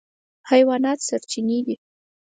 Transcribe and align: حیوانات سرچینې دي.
حیوانات 0.49 0.99
سرچینې 1.07 1.59
دي. 1.65 1.75